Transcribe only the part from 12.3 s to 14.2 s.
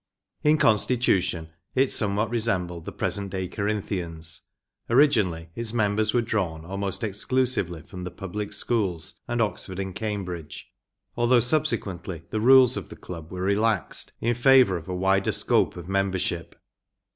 the rules of the club were re¬ laxed